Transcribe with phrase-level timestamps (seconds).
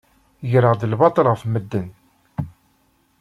[0.51, 1.89] Greɣ-d lbaṭel ɣef medden.